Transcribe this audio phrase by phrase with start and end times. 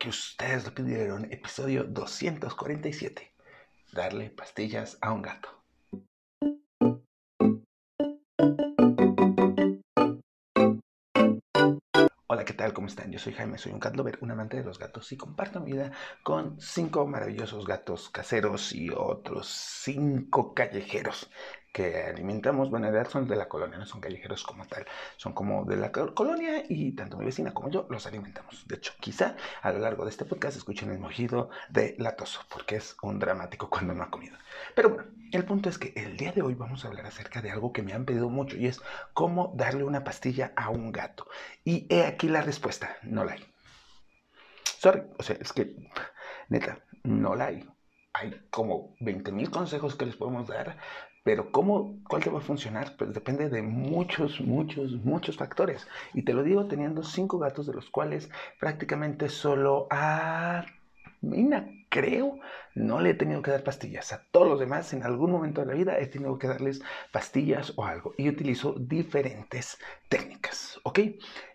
[0.00, 3.34] porque ustedes lo pidieron, episodio 247.
[3.92, 5.50] Darle pastillas a un gato.
[12.28, 12.72] Hola, ¿qué tal?
[12.72, 13.12] ¿Cómo están?
[13.12, 15.72] Yo soy Jaime, soy un cat lover, un amante de los gatos y comparto mi
[15.72, 21.30] vida con cinco maravillosos gatos caseros y otros cinco callejeros
[21.72, 24.86] que alimentamos, bueno, en realidad son de la colonia, no son callejeros como tal,
[25.16, 28.66] son como de la colonia y tanto mi vecina como yo los alimentamos.
[28.66, 32.76] De hecho, quizá a lo largo de este podcast escuchen el mojido de latoso, porque
[32.76, 34.36] es un dramático cuando no ha comido.
[34.74, 37.50] Pero bueno, el punto es que el día de hoy vamos a hablar acerca de
[37.50, 38.80] algo que me han pedido mucho y es
[39.14, 41.26] cómo darle una pastilla a un gato.
[41.64, 43.46] Y he aquí la respuesta, no la hay.
[44.64, 45.76] Sorry, o sea, es que,
[46.48, 47.68] neta, no la hay
[48.12, 50.76] hay como 20 mil consejos que les podemos dar,
[51.22, 52.96] pero ¿cómo, ¿cuál te va a funcionar?
[52.96, 55.86] Pues depende de muchos, muchos, muchos factores.
[56.14, 60.64] Y te lo digo teniendo cinco gatos, de los cuales prácticamente solo a
[61.22, 62.38] Mina, creo,
[62.74, 64.12] no le he tenido que dar pastillas.
[64.14, 66.80] A todos los demás, en algún momento de la vida, he tenido que darles
[67.12, 68.14] pastillas o algo.
[68.16, 69.76] Y utilizo diferentes
[70.08, 70.80] técnicas.
[70.82, 71.00] ¿Ok?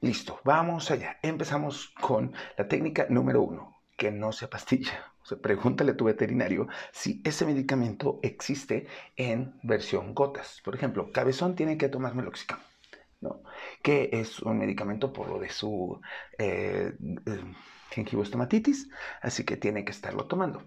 [0.00, 1.18] Listo, vamos allá.
[1.22, 5.11] Empezamos con la técnica número uno, que no sea pastilla.
[5.40, 10.60] Pregúntale a tu veterinario si ese medicamento existe en versión gotas.
[10.64, 12.58] Por ejemplo, cabezón tiene que tomar meloxicam,
[13.20, 13.42] ¿no?
[13.82, 16.00] Que es un medicamento por lo de su
[16.38, 16.92] eh,
[17.26, 17.44] eh
[19.20, 20.62] así que tiene que estarlo tomando.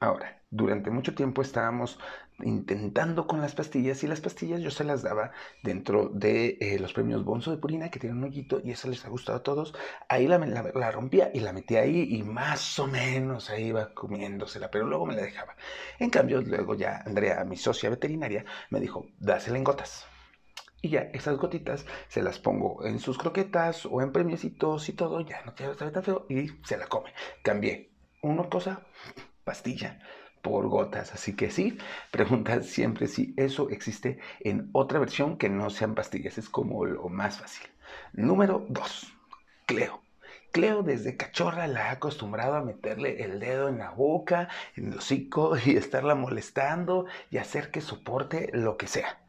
[0.00, 1.98] Ahora, durante mucho tiempo estábamos
[2.40, 5.32] intentando con las pastillas y las pastillas yo se las daba
[5.64, 9.04] dentro de eh, los premios Bonzo de Purina que tienen un hoyito y eso les
[9.04, 9.74] ha gustado a todos.
[10.08, 14.86] Ahí la, rompía y la metía ahí y más o menos ahí iba comiéndosela, pero
[14.86, 15.56] luego me la dejaba.
[15.98, 20.06] En cambio, luego ya Andrea, mi socia veterinaria, me dijo, dásela en gotas.
[20.80, 25.20] Y ya esas gotitas se las pongo en sus croquetas o en premiecitos y todo,
[25.22, 27.12] ya no tiene tan feo y se la come.
[27.42, 27.90] Cambié
[28.22, 28.86] una cosa,
[29.48, 29.98] pastilla
[30.42, 31.14] por gotas.
[31.14, 31.78] Así que sí,
[32.10, 36.36] pregunta siempre si eso existe en otra versión que no sean pastillas.
[36.36, 37.66] Es como lo más fácil.
[38.12, 39.12] Número 2.
[39.64, 40.02] Cleo.
[40.52, 44.98] Cleo desde cachorra la ha acostumbrado a meterle el dedo en la boca, en el
[44.98, 49.20] hocico y estarla molestando y hacer que soporte lo que sea.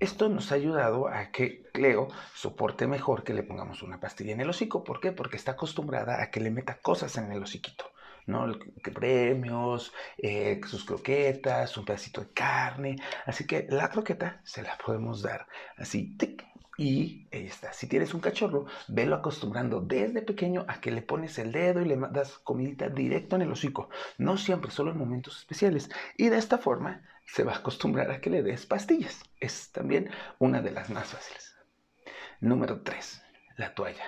[0.00, 4.40] Esto nos ha ayudado a que Cleo soporte mejor que le pongamos una pastilla en
[4.40, 4.82] el hocico.
[4.82, 5.12] ¿Por qué?
[5.12, 7.84] Porque está acostumbrada a que le meta cosas en el hociquito.
[8.28, 8.46] ¿No?
[8.94, 12.96] Premios, eh, sus croquetas, un pedacito de carne.
[13.26, 15.46] Así que la croqueta se la podemos dar
[15.76, 16.44] así, tic,
[16.78, 17.72] y ahí está.
[17.72, 21.86] Si tienes un cachorro, velo acostumbrando desde pequeño a que le pones el dedo y
[21.86, 23.90] le das comidita directo en el hocico.
[24.16, 25.90] No siempre, solo en momentos especiales.
[26.16, 29.24] Y de esta forma se va a acostumbrar a que le des pastillas.
[29.40, 31.56] Es también una de las más fáciles.
[32.40, 33.22] Número 3.
[33.56, 34.04] La toalla.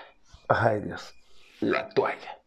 [0.48, 1.12] Ay Dios.
[1.58, 2.39] La toalla.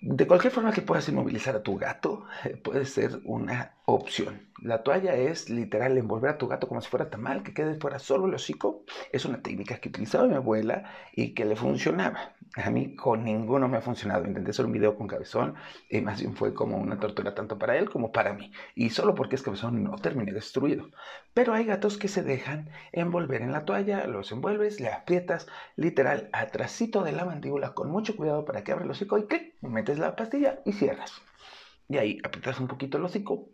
[0.00, 2.26] De cualquier forma que puedas inmovilizar a tu gato,
[2.64, 4.50] puede ser una opción.
[4.62, 7.98] La toalla es literal envolver a tu gato como si fuera tamal, que quede fuera
[7.98, 8.84] solo el hocico.
[9.10, 12.34] Es una técnica que utilizaba mi abuela y que le funcionaba.
[12.56, 14.26] A mí con ninguno me ha funcionado.
[14.26, 15.54] Intenté hacer un video con Cabezón
[15.88, 18.52] y más bien fue como una tortura tanto para él como para mí.
[18.74, 20.90] Y solo porque es Cabezón no terminé destruido.
[21.32, 25.46] Pero hay gatos que se dejan envolver en la toalla, los envuelves, le aprietas
[25.76, 29.54] literal atrásito de la mandíbula con mucho cuidado para que abra el hocico y que
[29.62, 31.22] metes la pastilla y cierras.
[31.90, 33.48] Y ahí aprietas un poquito el hocico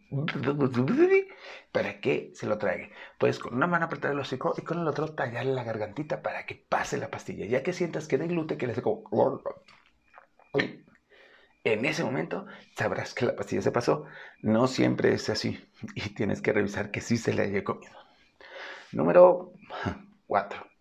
[1.72, 2.92] para que se lo trague.
[3.18, 6.44] Puedes con una mano apretar el hocico y con el otro tallarle la gargantita para
[6.44, 7.46] que pase la pastilla.
[7.46, 9.40] Ya que sientas que glute, que le hace como...
[11.64, 12.44] En ese momento
[12.76, 14.04] sabrás que la pastilla se pasó.
[14.42, 15.58] No siempre es así
[15.94, 17.94] y tienes que revisar que sí se le haya comido.
[18.92, 19.54] Número
[20.26, 20.75] 4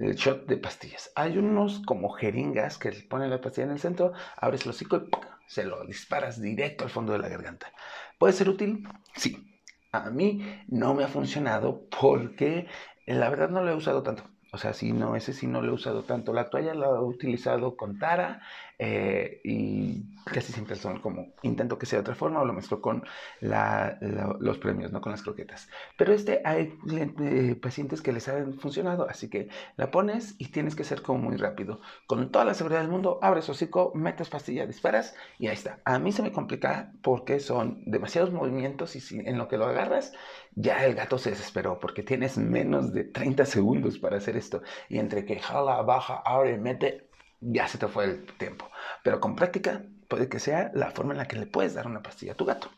[0.00, 1.12] el shot de pastillas.
[1.14, 5.10] Hay unos como jeringas que ponen la pastilla en el centro, abres el hocico y
[5.46, 7.72] se lo disparas directo al fondo de la garganta.
[8.18, 8.88] ¿Puede ser útil?
[9.14, 9.46] Sí.
[9.92, 12.68] A mí no me ha funcionado porque
[13.06, 14.22] la verdad no lo he usado tanto.
[14.52, 16.32] O sea, si no, ese sí no lo he usado tanto.
[16.32, 18.40] La toalla la he utilizado con Tara
[18.82, 22.80] eh, y casi siempre son como, intento que sea de otra forma o lo mezclo
[22.80, 23.04] con
[23.42, 25.68] los premios, no con las croquetas.
[25.98, 30.74] Pero este hay eh, pacientes que les han funcionado, así que la pones y tienes
[30.74, 31.82] que ser como muy rápido.
[32.06, 35.80] Con toda la seguridad del mundo, abres hocico, metes pastilla, disparas y ahí está.
[35.84, 39.66] A mí se me complica porque son demasiados movimientos y si en lo que lo
[39.66, 40.14] agarras,
[40.54, 44.62] ya el gato se desesperó porque tienes menos de 30 segundos para hacer esto.
[44.88, 47.09] Y entre que jala, baja, abre, mete,
[47.40, 48.70] ya se te fue el tiempo.
[49.02, 52.02] Pero con práctica puede que sea la forma en la que le puedes dar una
[52.02, 52.70] pastilla a tu gato.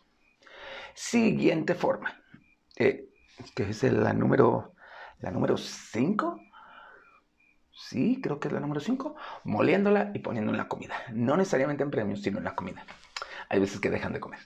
[0.95, 2.23] Siguiente forma,
[2.77, 3.09] eh,
[3.55, 4.75] que es la número
[5.23, 6.41] la número 5.
[7.71, 10.97] sí, creo que es la número 5, moliéndola y poniendo en la comida.
[11.13, 12.85] No necesariamente en premios, sino en la comida.
[13.49, 14.41] Hay veces que dejan de comer,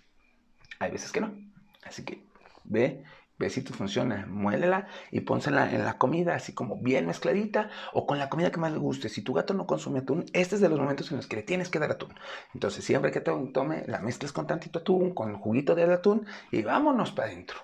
[0.78, 1.34] hay veces que no.
[1.82, 2.22] Así que
[2.64, 3.04] ve,
[3.38, 8.06] ve si te funciona, muélela y pónsela en la comida, así como bien mezcladita o
[8.06, 9.08] con la comida que más le guste.
[9.08, 11.42] Si tu gato no consume atún, este es de los momentos en los que le
[11.42, 12.14] tienes que dar atún.
[12.54, 16.26] Entonces, siempre que te tome, la mezclas con tantito atún, con el juguito del atún
[16.50, 17.58] y vámonos para adentro.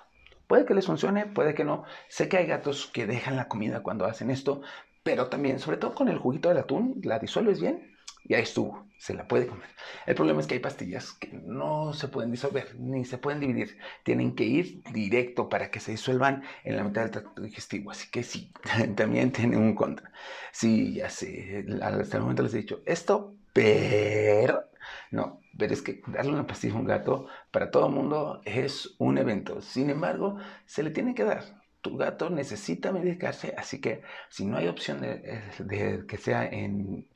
[0.46, 1.84] Puede que les funcione, puede que no.
[2.08, 4.60] Sé que hay gatos que dejan la comida cuando hacen esto,
[5.02, 7.91] pero también, sobre todo con el juguito del atún, la disuelves bien
[8.24, 9.69] y ahí estuvo, se la puede comer.
[10.06, 13.78] El problema es que hay pastillas que no se pueden disolver ni se pueden dividir.
[14.04, 17.90] Tienen que ir directo para que se disuelvan en la mitad del tracto digestivo.
[17.90, 18.52] Así que sí,
[18.96, 20.12] también tiene un contra.
[20.52, 24.64] Sí, ya sé, hasta el momento les he dicho esto, pero
[25.10, 28.94] no, pero es que darle una pastilla a un gato para todo el mundo es
[28.98, 29.60] un evento.
[29.60, 31.62] Sin embargo, se le tiene que dar.
[31.82, 37.08] Tu gato necesita medicarse, así que si no hay opción de, eh, que sea en,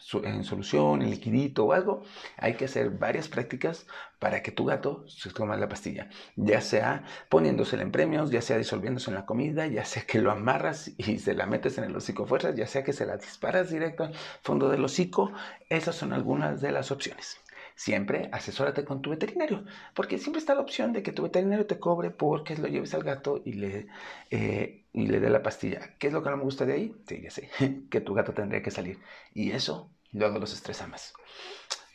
[0.43, 2.03] solución, en liquidito o algo,
[2.37, 3.87] hay que hacer varias prácticas
[4.19, 6.09] para que tu gato se tome la pastilla.
[6.35, 10.33] Ya sea poniéndosela en premios, ya sea disolviéndose en la comida, ya sea que lo
[10.33, 13.71] amarras y se la metes en el hocico fuerzas, ya sea que se la disparas
[13.71, 15.33] directo al fondo del hocico.
[15.69, 17.39] Esas son algunas de las opciones
[17.77, 19.65] siempre asesórate con tu veterinario,
[19.95, 23.05] porque siempre está la opción de que tu veterinario te cobre porque lo lleves al
[23.05, 23.89] gato y le,
[24.31, 25.97] eh, y le dé la pastilla.
[25.99, 26.97] ¿Qué es lo que no me gusta de ahí?
[27.07, 27.51] Sí, ya sé,
[27.91, 29.01] que tu gato tendría que salir.
[29.35, 31.15] Y eso luego los estresa más.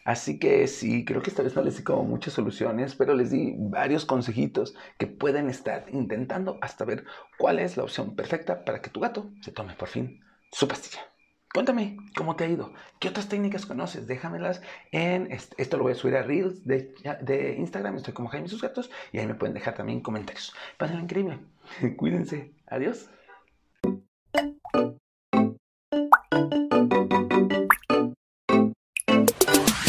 [0.03, 3.29] Así que sí, creo que esta vez no les di como muchas soluciones, pero les
[3.31, 7.05] di varios consejitos que pueden estar intentando hasta ver
[7.37, 10.19] cuál es la opción perfecta para que tu gato se tome por fin
[10.51, 11.10] su pastilla.
[11.53, 12.74] Cuéntame cómo te ha ido.
[13.00, 14.07] ¿Qué otras técnicas conoces?
[14.07, 14.62] Déjamelas
[14.92, 15.30] en.
[15.31, 17.98] Esto lo voy a subir a Reels de, Instagram.
[17.98, 18.63] Estoy como Jaime y sus.
[19.12, 20.53] Y ahí me pueden dejar también comentarios.
[20.77, 21.39] Pásenlo increíble.
[21.98, 22.53] Cuídense.
[22.68, 23.09] Adiós.